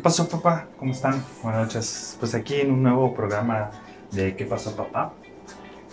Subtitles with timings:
[0.00, 0.66] ¿Qué pasó, papá?
[0.78, 1.22] ¿Cómo están?
[1.42, 2.16] Buenas noches.
[2.18, 3.70] Pues aquí en un nuevo programa
[4.10, 5.12] de ¿Qué pasó, papá?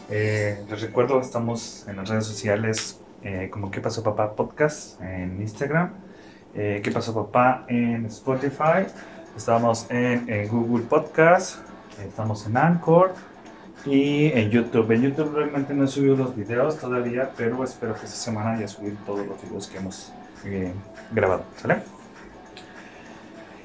[0.09, 4.33] Eh, les recuerdo, estamos en las redes sociales eh, como ¿Qué pasó, papá?
[4.33, 5.91] Podcast en Instagram.
[6.55, 7.65] Eh, ¿Qué pasó, papá?
[7.67, 8.87] En Spotify.
[9.35, 11.57] Estamos en, Google Podcast.
[12.01, 13.13] Estamos en Anchor.
[13.85, 14.89] Y en YouTube.
[14.89, 18.69] En YouTube realmente no he subido los videos todavía, pero espero que esta semana ya
[18.69, 20.13] subir todos los videos que hemos
[21.11, 21.43] grabado.
[21.57, 21.96] ¿Sale?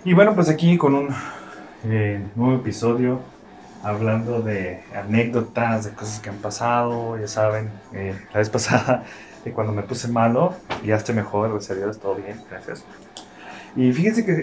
[0.04, 1.14] Y bueno, pues aquí con un
[1.84, 3.20] eh, nuevo episodio
[3.84, 9.04] hablando de anécdotas, de cosas que han pasado, ya saben, eh, la vez pasada
[9.44, 12.84] de cuando me puse malo, ya estoy mejor, gracias a Dios, todo bien, gracias.
[13.76, 14.34] Y fíjense que,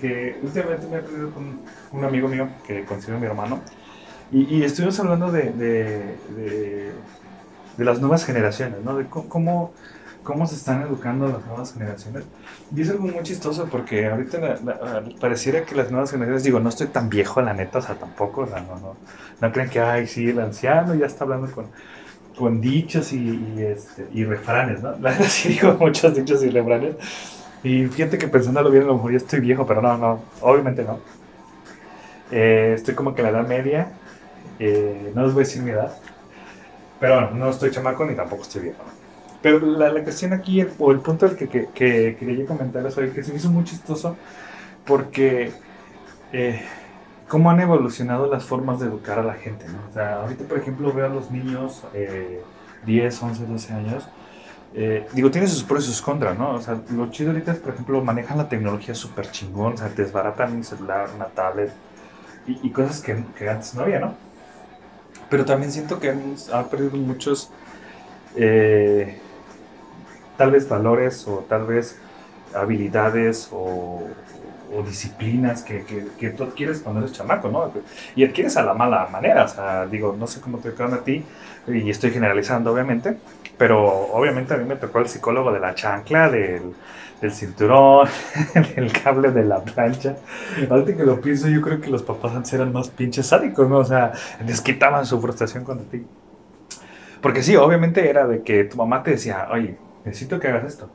[0.00, 1.60] que, últimamente me he reunido con
[1.92, 3.60] un amigo mío que considero mi hermano,
[4.30, 6.92] y, y estuvimos hablando de, de, de,
[7.76, 8.96] de las nuevas generaciones, ¿no?
[8.96, 9.72] De cómo,
[10.28, 12.24] cómo se están educando las nuevas generaciones.
[12.76, 16.60] Y es algo muy chistoso porque ahorita la, la, pareciera que las nuevas generaciones, digo,
[16.60, 18.94] no estoy tan viejo, la neta, o sea, tampoco, o sea, no, no,
[19.40, 21.68] no creen que, ay, sí, el anciano ya está hablando con,
[22.36, 23.16] con dichos y,
[23.56, 24.90] y, este, y refranes, ¿no?
[25.00, 26.96] La verdad sí digo muchos dichos y refranes.
[27.64, 30.84] Y fíjate que pensándolo bien, a lo mejor ya estoy viejo, pero no, no, obviamente
[30.84, 31.00] no.
[32.30, 33.92] Eh, estoy como que en la edad media,
[34.58, 35.96] eh, no les voy a decir mi edad,
[37.00, 38.84] pero bueno, no estoy chamaco ni tampoco estoy viejo.
[39.42, 42.84] Pero la, la cuestión aquí, el, o el punto del que, que, que quería comentar
[42.86, 44.16] es hoy, que se me hizo muy chistoso
[44.84, 45.52] porque
[46.32, 46.62] eh,
[47.28, 49.78] cómo han evolucionado las formas de educar a la gente, ¿no?
[49.88, 52.42] O sea, ahorita, por ejemplo, veo a los niños eh,
[52.86, 54.08] 10, 11, 12 años,
[54.74, 56.54] eh, digo, tiene sus pros y sus contras, ¿no?
[56.54, 59.88] O sea, lo chido ahorita es, por ejemplo, manejan la tecnología súper chingón, o sea,
[59.90, 61.72] desbaratan un celular, una tablet
[62.46, 64.14] y, y cosas que, que, antes no había, ¿no?
[65.30, 67.50] Pero también siento que han, han perdido muchos...
[68.36, 69.18] Eh,
[70.38, 71.98] tal vez valores o tal vez
[72.54, 74.08] habilidades o,
[74.86, 75.82] disciplinas que,
[76.18, 77.72] que, tú adquieres cuando eres chamaco, ¿no?
[78.14, 80.98] Y adquieres a la mala manera, o sea, digo, no sé cómo te tocaron a
[80.98, 81.24] ti,
[81.66, 83.16] y estoy generalizando, obviamente,
[83.56, 83.82] pero
[84.12, 86.74] obviamente a mí me tocó el psicólogo de la chancla, del,
[87.20, 88.08] del cinturón,
[88.76, 90.16] del cable de la plancha.
[90.68, 93.78] Ahorita que lo pienso, yo creo que los papás antes eran más pinches sádicos, ¿no?
[93.78, 94.12] O sea,
[94.46, 96.04] les quitaban su frustración cuando ti.
[97.22, 99.76] Porque sí, obviamente era de que tu mamá te decía, oye,
[100.08, 100.90] necesito que hagas esto.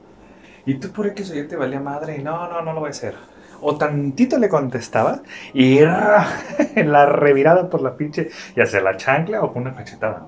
[0.66, 2.91] Y tú por X o Y te valía madre no, no, no lo voy a
[2.91, 3.16] hacer.
[3.62, 5.22] O tantito le contestaba
[5.53, 5.79] y
[6.75, 10.28] en la revirada por la pinche, ya sea la chancla o con una cachetada.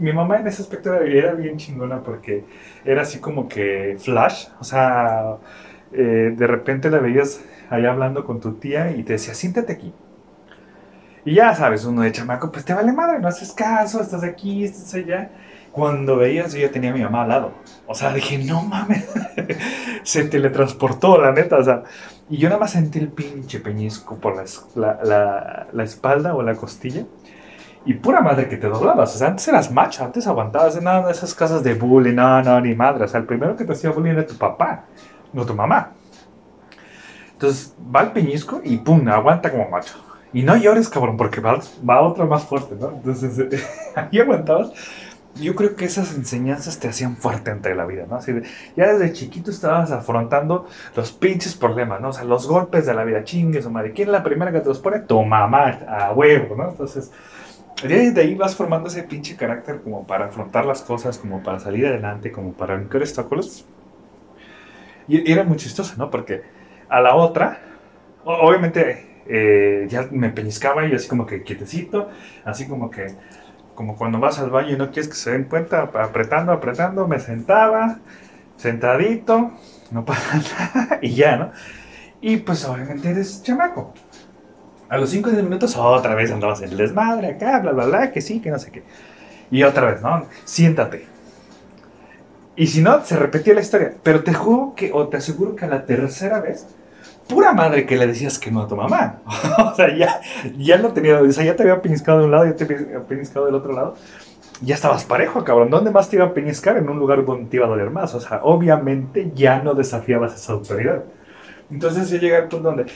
[0.00, 2.44] Mi mamá en ese aspecto era bien chingona porque
[2.84, 5.36] era así como que flash, o sea,
[5.92, 9.94] eh, de repente la veías allá hablando con tu tía y te decía, siéntate aquí.
[11.24, 14.64] Y ya sabes, uno de chamaco, pues te vale madre, no haces caso, estás aquí,
[14.64, 15.30] estás allá
[15.78, 17.52] cuando veías, yo ya tenía a mi mamá al lado.
[17.86, 19.08] O sea, dije, no mames,
[20.02, 21.56] se teletransportó, la neta.
[21.56, 21.84] O sea,
[22.28, 24.44] y yo nada más sentí el pinche peñisco por la,
[24.74, 27.04] la, la, la espalda o la costilla.
[27.86, 29.14] Y pura madre que te doblabas.
[29.14, 32.42] O sea, antes eras macho, antes aguantabas en nada de esas casas de bullying, no,
[32.42, 33.04] no, ni madre.
[33.04, 34.84] O sea, el primero que te hacía bullying era tu papá,
[35.32, 35.92] no tu mamá.
[37.34, 39.94] Entonces va el peñisco y pum, aguanta como macho.
[40.32, 42.90] Y no llores, cabrón, porque va, va otra más fuerte, ¿no?
[42.90, 43.64] Entonces,
[43.94, 44.72] ahí aguantabas
[45.40, 48.16] yo creo que esas enseñanzas te hacían fuerte entre la vida, ¿no?
[48.16, 48.42] Así de,
[48.76, 50.66] ya desde chiquito estabas afrontando
[50.96, 52.08] los pinches problemas, ¿no?
[52.08, 53.92] O sea, los golpes de la vida, chingues o madre.
[53.92, 55.00] ¿Quién es la primera que te los pone?
[55.00, 56.70] Tu mamá, a huevo, ¿no?
[56.70, 57.10] Entonces,
[57.82, 61.86] de ahí vas formando ese pinche carácter como para afrontar las cosas, como para salir
[61.86, 63.64] adelante, como para brincar obstáculos.
[65.06, 66.10] Y era muy chistoso, ¿no?
[66.10, 66.42] Porque
[66.88, 67.60] a la otra,
[68.24, 72.08] obviamente, eh, ya me peñiscaba y así como que quietecito,
[72.44, 73.14] así como que
[73.78, 77.20] como cuando vas al baño y no quieres que se den cuenta, apretando, apretando, me
[77.20, 78.00] sentaba,
[78.56, 79.52] sentadito,
[79.92, 80.42] no pasa
[80.74, 81.52] nada, y ya, ¿no?
[82.20, 83.94] Y pues obviamente eres chamaco.
[84.88, 87.86] A los 5 o 10 minutos otra vez andabas en el desmadre acá, bla, bla,
[87.86, 88.82] bla, que sí, que no sé qué.
[89.52, 90.26] Y otra vez, ¿no?
[90.44, 91.06] Siéntate.
[92.56, 93.94] Y si no, se repetía la historia.
[94.02, 96.66] Pero te juro que, o te aseguro que a la tercera vez
[97.28, 99.20] pura madre que le decías que no a tu mamá.
[99.72, 100.20] o sea, ya,
[100.56, 103.00] ya lo tenía, o sea, ya te había piniscado de un lado, ya te había
[103.06, 103.94] piniscado del otro lado.
[104.60, 105.70] Ya estabas parejo, cabrón.
[105.70, 106.76] ¿Dónde más te iba a piniscar?
[106.78, 108.14] En un lugar donde te iba a doler más.
[108.14, 111.04] O sea, obviamente ya no desafiabas esa autoridad.
[111.70, 112.86] Entonces ya llega el punto donde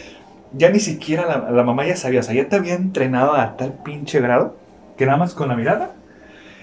[0.55, 3.75] ya ni siquiera la, mamá ya sabía, o sea, ya te había entrenado a tal
[3.85, 4.57] pinche grado
[4.97, 5.93] que nada más con la mirada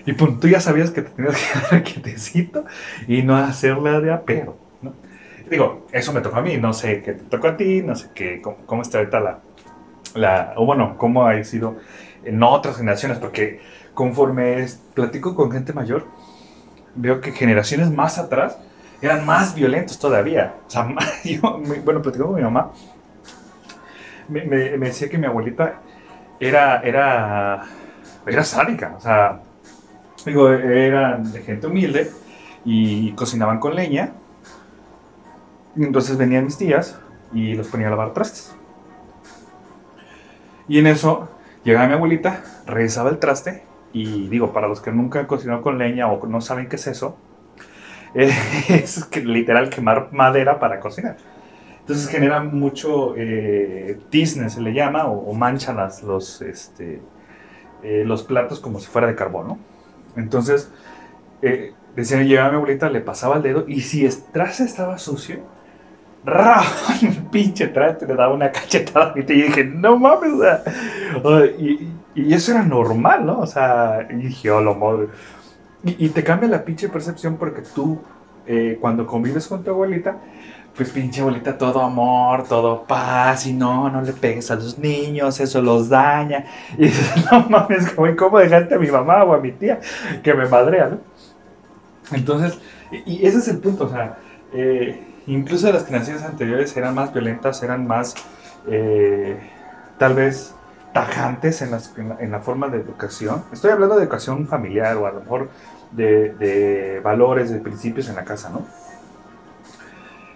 [0.06, 2.66] y pum, tú ya sabías que te tenías que dar quietecito
[3.08, 4.58] y no hacerla de apero
[5.50, 8.10] digo, eso me tocó a mí, no sé qué te tocó a ti, no sé
[8.14, 9.40] qué, cómo, cómo está ahorita la,
[10.16, 11.78] la, o bueno, cómo ha sido
[12.24, 13.60] en otras generaciones, porque
[13.94, 16.06] conforme platico con gente mayor,
[16.96, 18.58] veo que generaciones más atrás
[19.02, 20.56] eran más violentos todavía.
[20.68, 20.88] O sea,
[21.24, 22.72] yo, bueno, platico con mi mamá
[24.30, 25.82] me, me, me decía que mi abuelita
[26.40, 27.66] era, era,
[28.26, 29.42] era sádica, o sea,
[30.26, 32.12] digo, eran de gente humilde
[32.64, 34.14] y cocinaban con leña.
[35.76, 37.00] Entonces venían mis tías
[37.34, 38.56] y los ponía a lavar trastes.
[40.68, 41.30] Y en eso
[41.64, 45.78] llegaba mi abuelita, revisaba el traste y digo, para los que nunca han cocinado con
[45.78, 47.18] leña o no saben qué es eso,
[48.14, 51.18] es que, literal quemar madera para cocinar.
[51.80, 57.02] Entonces genera mucho eh, se le llama, o, o mancha las, los, este,
[57.84, 59.58] eh, los platos como si fuera de carbón, ¿no?
[60.16, 60.72] Entonces,
[61.42, 65.40] eh, decían, llegaba mi abuelita, le pasaba el dedo y si el traste estaba sucio,
[66.26, 72.34] el pinche traste le daba una cachetada y dije, no mames, o sea, y, y,
[72.34, 73.40] eso era normal, ¿no?
[73.40, 75.08] O sea, y dije, oh, lo madre.
[75.84, 78.02] Y, y, te cambia la pinche percepción porque tú,
[78.46, 80.18] eh, cuando convives con tu abuelita,
[80.76, 85.40] pues pinche abuelita, todo amor, todo paz, y no, no le pegues a los niños,
[85.40, 86.46] eso los daña.
[86.78, 89.80] Y dices, no mames, ¿cómo dejaste a mi mamá o a mi tía
[90.22, 90.98] que me madrea, no?
[92.12, 92.60] Entonces,
[93.06, 94.18] y ese es el punto, o sea,
[94.54, 98.16] eh, incluso las generaciones anteriores eran más violentas, eran más,
[98.68, 99.40] eh,
[99.98, 100.56] tal vez,
[100.94, 101.72] tajantes en,
[102.32, 103.44] la, forma de educación.
[103.54, 105.50] Estoy hablando de educación familiar o a lo mejor
[105.92, 108.66] de, valores, de principios en la casa, ¿no?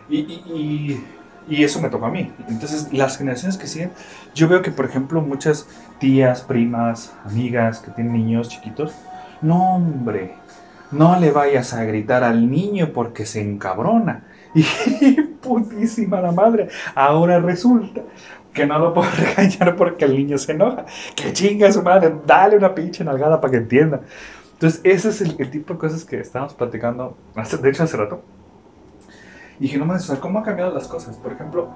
[0.09, 1.01] Y,
[1.49, 2.31] eso me tocó a mí.
[2.47, 3.91] Entonces, las generaciones que siguen,
[4.33, 5.67] yo veo que, por ejemplo, muchas
[5.99, 8.93] tías, primas, amigas que tienen niños chiquitos,
[9.41, 10.35] no, hombre,
[10.91, 14.23] no le vayas a gritar al niño porque se encabrona.
[15.01, 18.01] Y putísima la madre, ahora resulta
[18.53, 20.85] que no lo puedo regañar porque el niño se enoja.
[21.15, 24.01] Que chinga su madre, dale una pinche nalgada para que entienda.
[24.53, 27.17] Entonces, ese es el, tipo de cosas que estábamos platicando,
[27.61, 28.21] de hecho, hace rato.
[29.59, 31.17] Y dije, no mames, ¿cómo han cambiado las cosas?
[31.17, 31.69] Por ejemplo,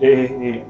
[0.00, 0.64] eh,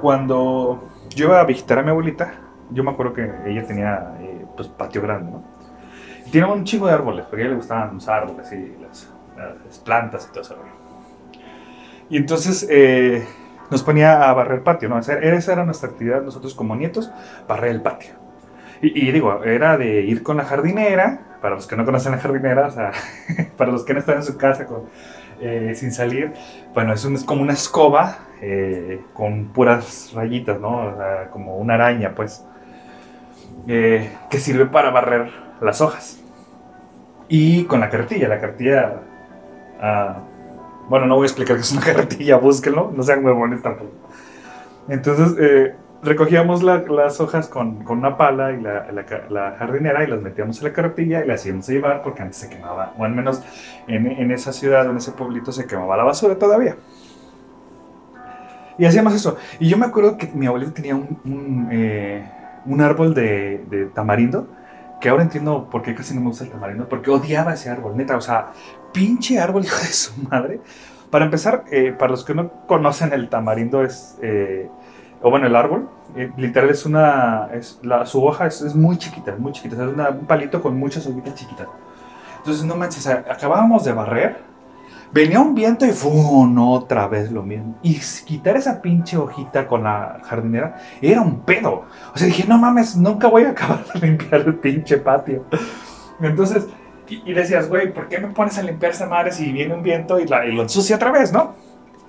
[0.00, 2.34] cuando yo iba a visitar a mi abuelita,
[2.70, 5.42] yo me acuerdo que ella tenía eh, pues patio grande, ¿no?
[6.26, 9.11] Y tenía un chingo de árboles, porque a ella le gustaban los árboles y las,
[9.36, 10.56] las plantas y todo eso.
[12.12, 13.26] Y entonces eh,
[13.70, 14.98] nos ponía a barrer el patio, ¿no?
[14.98, 17.10] Esa, esa era nuestra actividad nosotros como nietos,
[17.48, 18.12] barrer el patio.
[18.82, 22.68] Y, digo, era de ir con la jardinera, para los que no conocen la jardinera,
[23.56, 24.66] para los que no están en su casa
[25.40, 26.32] eh, sin salir,
[26.74, 30.96] bueno, es, un, como una escoba eh, con puras rayitas, ¿no?
[31.30, 32.44] Como una araña, pues,
[33.66, 35.30] que sirve para barrer
[35.60, 36.20] las hojas.
[37.28, 39.00] Y con la carretilla, la carretilla...
[39.82, 43.90] Uh, bueno, no voy a explicar qué es una carretilla, búsquenlo, no sean huevones tampoco.
[44.88, 50.04] Entonces, eh, recogíamos la, las hojas con, con, una pala y la, la, la, jardinera
[50.04, 52.92] y las metíamos en la carretilla y las íbamos a llevar porque antes se quemaba,
[52.98, 53.42] o al menos
[53.86, 56.76] en, en esa ciudad, en ese pueblito se quemaba la basura todavía.
[58.78, 59.36] Y hacíamos eso.
[59.60, 62.28] Y yo me acuerdo que mi abuelito tenía un, un, eh,
[62.66, 64.48] un árbol de, de, tamarindo,
[65.00, 67.96] que ahora entiendo por qué casi no me gusta el tamarindo, porque odiaba ese árbol,
[67.96, 68.52] neta, o sea,
[68.92, 70.60] pinche árbol, hijo de su madre.
[71.10, 74.18] Para empezar, eh, para los que no conocen el tamarindo es...
[74.22, 74.68] Eh,
[75.24, 79.36] o bueno, el árbol, eh, literal es una, es la, su hoja es, muy chiquita,
[79.38, 81.68] muy chiquita, es una, un palito con muchas hojitas chiquitas.
[82.38, 84.38] Entonces, no manches, acabábamos de barrer,
[85.12, 86.58] venía un viento y ¡fum!
[86.58, 87.76] otra vez lo mismo.
[87.82, 91.84] Y quitar esa pinche hojita con la jardinera era un pedo.
[92.12, 95.44] O sea, dije, no mames, nunca voy a acabar de limpiar el pinche patio.
[96.20, 96.66] Entonces,
[97.24, 100.18] y, decías, güey, ¿por qué me pones a limpiar esa madre si viene un viento
[100.18, 101.54] y, la, y lo ensucia otra vez, no?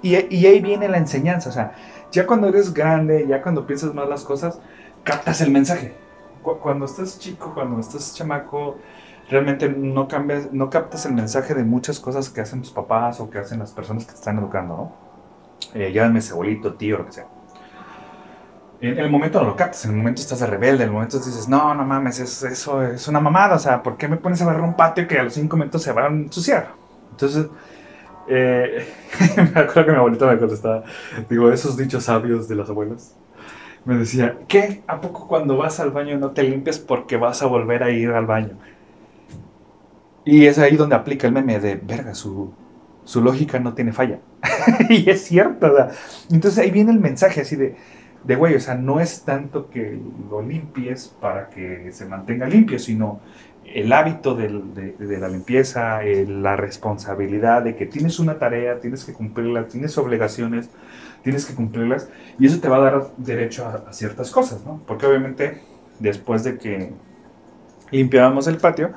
[0.01, 1.74] Y, y ahí viene la enseñanza, o sea,
[2.12, 4.60] ya cuando eres grande, ya cuando piensas más las cosas,
[5.03, 5.93] captas el mensaje.
[6.41, 8.77] Cuando estás chico, cuando estás chamaco,
[9.29, 13.29] realmente no cambias, no captas el mensaje de muchas cosas que hacen tus papás o
[13.29, 14.91] que hacen las personas que te están educando, ¿no?
[15.74, 17.27] Eh, llámame abuelito, tío, lo que sea.
[18.84, 21.18] En el momento no lo captas, en el momento estás de rebelde, en el momento
[21.18, 24.42] dices, no, no mames, es, eso es una mamada, o sea, ¿por qué me pones
[24.42, 26.74] a barrer un patio que a los cinco minutos se va a ensuciar?
[27.12, 27.48] Entonces,
[28.28, 28.86] eh,
[29.38, 30.84] me acuerdo que mi abuelita me contestaba,
[31.30, 33.16] digo, esos dichos sabios de las abuelas.
[33.86, 34.84] Me decía, ¿qué?
[34.88, 38.10] ¿A poco cuando vas al baño no te limpias porque vas a volver a ir
[38.10, 38.58] al baño?
[40.25, 42.54] Y es ahí donde aplica el meme de, verga, su,
[43.06, 44.20] su lógica no tiene falla.
[44.90, 45.94] y es cierto, ¿verdad?
[46.30, 47.78] Entonces ahí viene el mensaje así de,
[48.24, 50.00] de, güey, o sea, no es tanto que
[50.30, 53.20] lo limpies para que se mantenga limpio, sino
[53.65, 54.48] el hábito de,
[54.98, 60.70] de, la limpieza, la responsabilidad de que tienes una tarea, tienes que cumplirla, tienes obligaciones,
[61.24, 64.82] tienes que cumplirlas, y eso te va a dar derecho a, a ciertas cosas, ¿no?
[64.86, 65.62] Porque obviamente
[66.00, 66.92] después de que
[67.92, 68.92] limpiábamos el patio,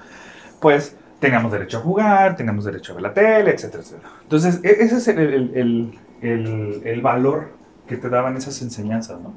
[0.61, 4.09] pues tengamos derecho a jugar, tengamos derecho a ver la tele, etcétera, etcétera.
[4.23, 7.51] Entonces, e, ese es el, el, el, el valor
[7.87, 9.35] que te daban esas enseñanzas, ¿no?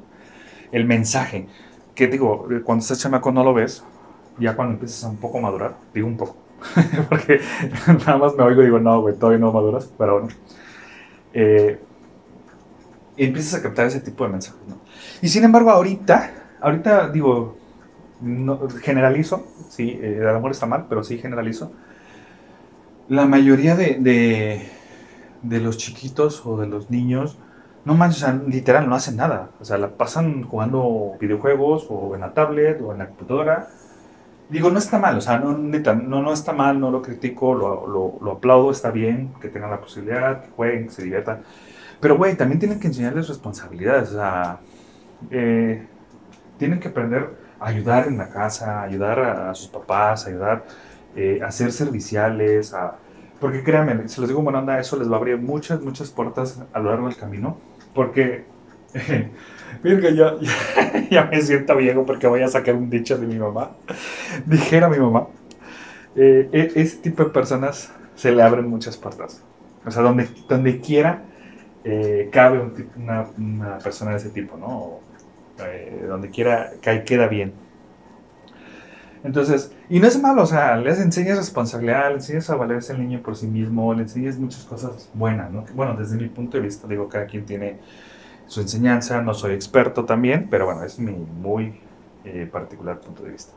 [0.72, 1.48] El mensaje,
[1.94, 3.84] que digo, cuando estás chamaco no lo ves,
[4.38, 6.36] ya cuando empiezas a un poco madurar, digo un poco,
[7.10, 7.40] porque
[7.86, 10.34] nada más me oigo y digo, no, güey, todavía no maduras, pero bueno.
[11.32, 11.78] Eh,
[13.16, 14.80] y empiezas a captar ese tipo de mensajes, ¿no?
[15.20, 16.30] Y sin embargo, ahorita,
[16.60, 17.56] ahorita digo,
[18.20, 21.72] no, generalizo, sí, eh, el amor está mal, pero sí generalizo.
[23.08, 24.62] La mayoría de, de,
[25.42, 27.38] de los chiquitos o de los niños,
[27.84, 29.50] no manches, o sea, literal, no hacen nada.
[29.60, 33.68] O sea, la pasan jugando videojuegos o en la tablet o en la computadora.
[34.48, 37.86] Digo, no está mal, o sea, no, no, no está mal, no lo critico, lo,
[37.86, 41.42] lo, lo aplaudo, está bien, que tengan la posibilidad, que jueguen, que se diviertan.
[42.00, 44.58] Pero, güey, también tienen que enseñarles responsabilidades, o sea,
[45.30, 45.86] eh,
[46.58, 50.64] tienen que aprender a ayudar en la casa, ayudar a, a sus papás, ayudar
[51.14, 52.96] eh, a ser serviciales, a,
[53.40, 56.62] porque créanme, si les digo buena onda, eso les va a abrir muchas, muchas puertas
[56.72, 57.56] a lo largo del camino.
[57.94, 58.44] Porque,
[59.82, 63.38] que ya, ya, ya, me siento viejo porque voy a sacar un dicho de mi
[63.38, 63.72] mamá.
[64.46, 65.28] Dijera mi mamá,
[66.16, 69.42] eh, e, ese tipo de personas se le abren muchas puertas.
[69.84, 71.22] O sea, donde, donde quiera
[71.84, 75.00] eh, cabe un, una, una, persona de ese tipo, ¿no?
[75.64, 77.52] Eh, donde quiera cae, queda bien.
[79.22, 83.00] Entonces, y no es malo, o sea, les enseñas responsabilidad, le enseñas a valerse el
[83.00, 85.64] niño por sí mismo, le enseñas muchas cosas buenas, ¿no?
[85.74, 87.80] Bueno, desde mi punto de vista, digo, cada quien tiene
[88.46, 91.80] su enseñanza, no soy experto también, pero bueno, es mi muy
[92.24, 93.54] eh, particular punto de vista.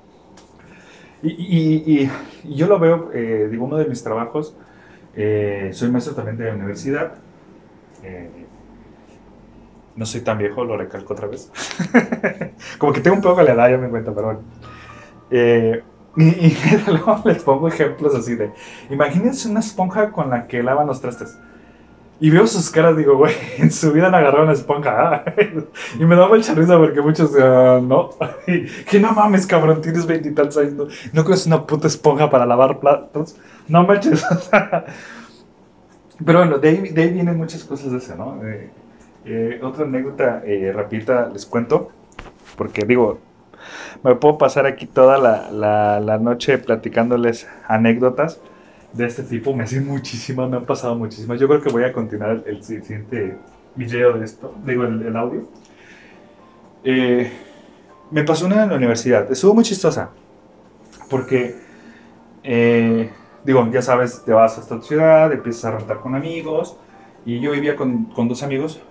[1.21, 2.11] Y, y,
[2.43, 4.57] y yo lo veo, eh, digo, uno de mis trabajos,
[5.13, 7.15] eh, soy maestro también de universidad,
[8.03, 8.47] eh,
[9.95, 11.51] no soy tan viejo, lo recalco otra vez.
[12.79, 14.52] Como que tengo un poco la edad, ya me cuento, pero bueno.
[15.31, 15.83] Eh,
[16.17, 18.51] y, luego les pongo ejemplos así de,
[18.89, 21.37] imagínense una esponja con la que lavan los trastes.
[22.19, 25.25] Y veo sus caras, digo, güey, en su vida han agarrado una esponja.
[25.99, 28.11] y me da mucha risa porque muchos, uh, no.
[28.89, 30.73] que no mames, cabrón, tienes veintitantos años.
[30.73, 33.35] No, no crees una puta esponja para lavar platos.
[33.67, 34.25] No manches.
[36.23, 38.45] Pero bueno, de ahí, de ahí, vienen muchas cosas de eso, ¿no?
[38.45, 38.69] Eh,
[39.25, 41.89] eh, otra anécdota eh, rapidita les cuento.
[42.55, 43.19] Porque digo,
[44.03, 48.41] me puedo pasar aquí toda la, la, la, noche platicándoles anécdotas
[48.91, 49.53] de este tipo.
[49.55, 51.39] Me hacen muchísimas, me han pasado muchísimas.
[51.39, 53.37] Yo creo que voy a continuar el, siguiente
[53.75, 55.47] video de esto, digo, el, el audio.
[56.83, 57.31] Eh,
[58.11, 59.31] me pasó una en la universidad.
[59.31, 60.09] Estuvo muy chistosa.
[61.09, 61.55] Porque,
[62.43, 63.09] eh,
[63.43, 66.77] digo, ya sabes, te vas a esta ciudad, empiezas a rentar con amigos.
[67.25, 68.81] Y yo vivía con, con dos amigos.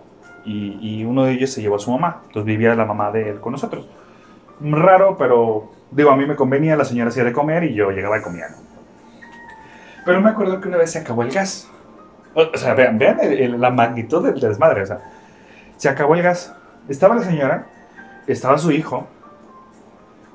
[0.44, 2.22] Y, y uno de ellos se llevó a su mamá.
[2.26, 3.86] Entonces vivía la mamá de él con nosotros
[4.71, 8.19] raro, pero digo, a mí me convenía, la señora hacía de comer y yo llegaba
[8.19, 8.47] y comía.
[10.04, 11.69] Pero me acuerdo que una vez se acabó el gas.
[12.35, 14.83] O sea, vean, vean el, el, la magnitud del desmadre.
[14.83, 15.00] O sea,
[15.76, 16.54] se acabó el gas.
[16.88, 17.66] Estaba la señora,
[18.26, 19.07] estaba su hijo,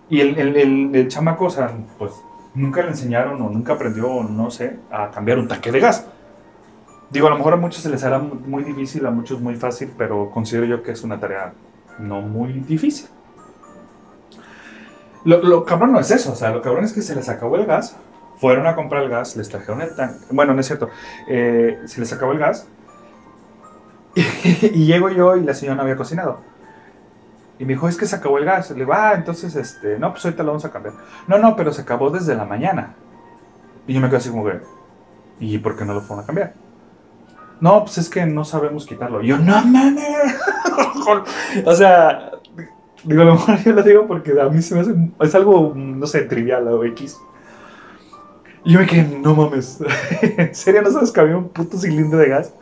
[0.10, 2.14] y el, el, el, chamaco, o sea, pues
[2.56, 6.08] nunca le enseñaron o nunca aprendió, no sé, a cambiar un tanque de gas.
[7.10, 9.92] Digo, a lo mejor a muchos se les hará muy difícil, a muchos muy fácil,
[9.98, 11.54] pero considero yo que es una tarea
[12.00, 13.08] no muy difícil.
[15.28, 17.58] Lo, lo, cabrón no es eso, o sea, lo cabrón es que se les acabó
[17.58, 17.98] el gas,
[18.38, 20.90] fueron a comprar el gas, les trajeron el tanque, bueno, no es cierto,
[21.28, 22.66] eh, se les acabó el gas,
[24.16, 24.22] y,
[24.74, 26.40] y, llego yo y la señora no había cocinado.
[27.60, 28.70] Y me dijo, es que se acabó el gas.
[28.70, 30.96] Le digo, ah, entonces, este, no, pues ahorita lo vamos a cambiar.
[31.28, 32.96] No, no, pero se acabó desde la mañana.
[33.86, 34.62] Y yo me quedé así como que,
[35.40, 36.54] ¿y por qué no lo fueron a cambiar?
[37.60, 39.24] No, pues es que no sabemos quitarlo.
[39.24, 40.36] Y yo, no mames.
[41.66, 42.32] o sea,
[43.04, 44.94] Digo, a lo mejor yo lo digo porque a mí se me hace.
[45.22, 47.18] Es algo, no sé, trivial o X.
[48.66, 49.80] Y yo me quedé, no mames.
[50.22, 52.54] ¿En serio no sabes que había un puto cilindro de gas?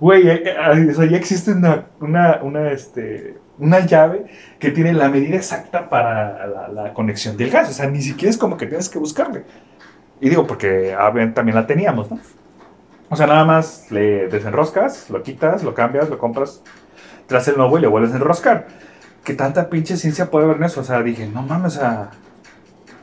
[0.00, 4.26] Güey, eh, eh, o sea, ya existe una, una, una, este, una llave
[4.58, 7.70] que tiene la medida exacta para la, la, conexión del gas.
[7.70, 9.44] O sea, ni siquiera es como que tienes que buscarle.
[10.20, 10.96] Y digo, porque
[11.34, 12.18] también la teníamos, ¿no?
[13.10, 16.62] O sea, nada más le desenroscas, lo quitas, lo cambias, lo compras,
[17.26, 18.66] tras el nuevo y le vuelves a enroscar
[19.24, 20.80] que tanta pinche ciencia puede haber en eso.
[20.80, 22.08] O sea, dije, no mames, o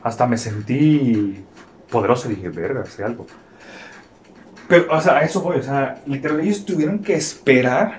[0.02, 1.44] hasta me sentí
[1.90, 2.28] poderoso.
[2.28, 3.26] Dije, verga, sé algo.
[4.68, 5.58] Pero, o sea, eso voy.
[5.58, 7.98] O sea, literalmente ellos tuvieron que esperar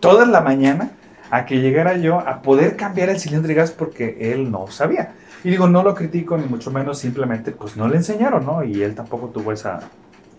[0.00, 0.90] toda la mañana
[1.30, 5.14] a que llegara yo a poder cambiar el cilindro de gas porque él no sabía.
[5.44, 8.64] Y digo, no lo critico ni mucho menos, simplemente pues no le enseñaron, ¿no?
[8.64, 9.80] Y él tampoco tuvo esa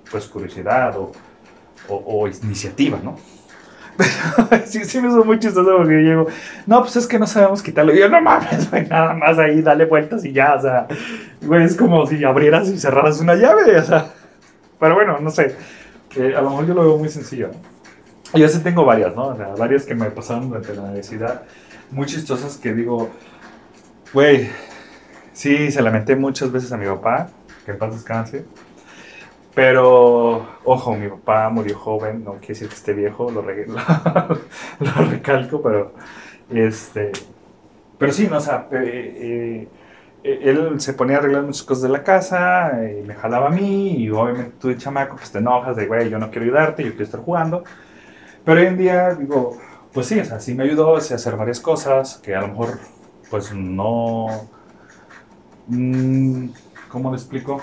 [0.10, 1.12] pues curiosidad o,
[1.90, 3.18] o iniciativa, ¿no?
[4.66, 6.28] sí, sí me hizo muy chistoso porque yo llego,
[6.66, 7.94] no, pues es que no sabemos quitarlo.
[7.94, 10.88] Y yo, no mames, güey, nada más ahí, dale vueltas y ya, o sea,
[11.42, 14.12] güey, es como si abrieras y cerraras una llave, o sea.
[14.80, 15.56] Pero bueno, no sé,
[16.16, 17.50] a lo mejor yo lo veo muy sencillo.
[18.34, 19.28] yo sí tengo varias, ¿no?
[19.30, 21.44] O sea, varias que me pasaron durante la universidad,
[21.92, 23.10] muy chistosas que digo,
[24.14, 24.50] güey,
[25.34, 27.30] sí, se lamenté muchas veces a mi papá,
[27.66, 28.46] que en paz descanse.
[29.58, 33.66] Pero, ojo, mi papá murió joven, no quiere decir que esté viejo, lo, re-
[34.80, 35.96] lo recalco, pero,
[36.50, 37.12] este,
[37.98, 39.70] pero sí, no, o sea, eh,
[40.24, 43.52] eh, él se ponía a arreglar muchas cosas de la casa, y me jalaba a
[43.52, 46.84] mí, y obviamente tú de chamaco, pues te enojas de, güey, yo no quiero ayudarte,
[46.84, 47.64] yo quiero estar jugando.
[48.46, 49.58] Pero hoy en día, digo,
[49.94, 52.80] pues sí, o sea, sí me ayudó, sé hacer varias cosas que a lo mejor,
[53.30, 54.52] pues no.
[55.66, 56.50] mm,
[56.88, 57.62] ¿Cómo le explico?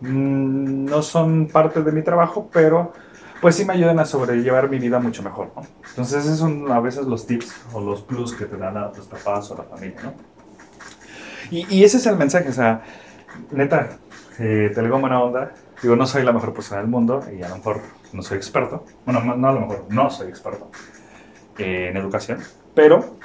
[0.00, 2.92] Mm, No son parte de mi trabajo, pero
[3.40, 5.62] pues sí me ayudan a sobrellevar mi vida mucho mejor, ¿no?
[5.90, 9.06] Entonces, esos son a veces los tips o los plus que te dan a tus
[9.06, 10.14] papás o a la familia, ¿no?
[11.50, 12.82] Y, y ese es el mensaje, o sea,
[13.50, 13.98] neta,
[14.38, 15.52] eh, te digo buena onda.
[15.82, 17.80] Digo, no soy la mejor persona del mundo y a lo mejor
[18.12, 18.84] no soy experto.
[19.06, 20.70] Bueno, no, a lo mejor, no soy experto
[21.58, 22.40] eh, en educación.
[22.74, 23.16] Pero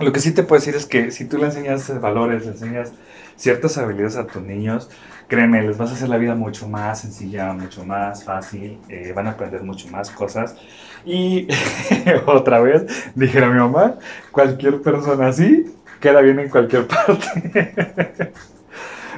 [0.00, 2.92] lo que sí te puedo decir es que si tú le enseñas valores, le enseñas
[3.36, 4.90] ciertas habilidades a tus niños,
[5.28, 9.26] créeme, les vas a hacer la vida mucho más sencilla, mucho más fácil, eh, van
[9.28, 10.56] a aprender mucho más cosas.
[11.04, 11.48] Y
[12.26, 13.96] otra vez, dijera mi mamá,
[14.30, 15.66] cualquier persona así
[16.00, 18.32] queda bien en cualquier parte.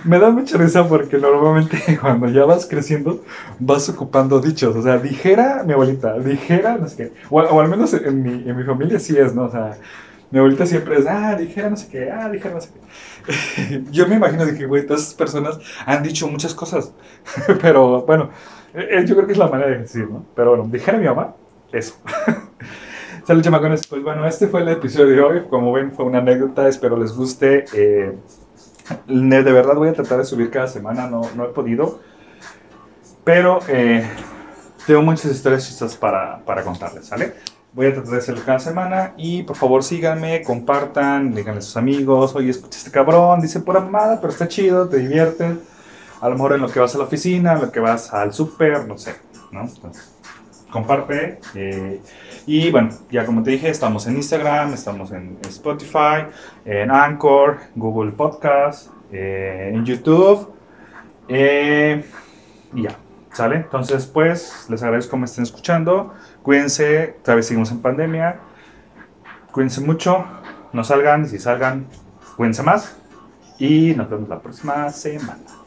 [0.04, 3.24] Me da mucha risa porque normalmente cuando ya vas creciendo
[3.58, 4.74] vas ocupando dichos.
[4.76, 7.12] O sea, dijera mi abuelita, dijera, no sé qué.
[7.30, 9.44] O, o al menos en mi, en mi familia sí es, ¿no?
[9.44, 9.78] O sea,
[10.32, 13.82] mi abuelita siempre es, ah, dijera no sé qué, ah, dijera no sé qué.
[13.90, 16.92] Yo me imagino de que, güey, todas esas personas han dicho muchas cosas.
[17.60, 18.30] Pero bueno,
[18.74, 20.24] eh, yo creo que es la manera de decir, ¿no?
[20.34, 21.34] Pero bueno, dijera mi mamá,
[21.70, 21.96] eso.
[23.26, 23.86] Salud, chamacones.
[23.86, 25.42] Pues bueno, este fue el episodio de hoy.
[25.50, 26.66] Como ven, fue una anécdota.
[26.66, 27.66] Espero les guste.
[27.74, 28.16] Eh,
[29.06, 31.06] de verdad voy a tratar de subir cada semana.
[31.06, 32.00] No, no he podido.
[33.22, 34.04] Pero eh,
[34.86, 37.34] tengo muchas historias chistosas para, para contarles, ¿sale?
[37.74, 39.14] Voy a tratar de hacerlo cada semana.
[39.16, 42.34] Y por favor síganme, compartan, díganle a sus amigos.
[42.34, 45.58] Oye, escucha este cabrón, dice pura mamada, pero está chido, te diviertes.
[46.20, 48.32] A lo mejor en lo que vas a la oficina, en lo que vas al
[48.32, 49.16] súper, no sé,
[49.50, 49.68] ¿no?
[50.70, 51.38] Comparte.
[51.54, 52.00] eh,
[52.46, 56.26] y bueno, ya como te dije, estamos en Instagram, estamos en Spotify,
[56.64, 60.52] en Anchor, Google Podcast, eh, en YouTube.
[61.28, 62.04] eh,
[62.74, 62.98] y ya,
[63.32, 63.56] ¿sale?
[63.56, 66.14] Entonces, pues, les agradezco que me estén escuchando.
[66.42, 68.40] Cuídense, vez seguimos en pandemia.
[69.52, 70.24] Cuídense mucho,
[70.72, 71.86] no salgan, si salgan,
[72.36, 72.96] cuídense más.
[73.58, 75.61] Y nos vemos la próxima semana.